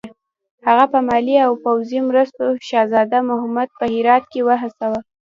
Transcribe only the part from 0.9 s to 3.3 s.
په مالي او پوځي مرستو شهزاده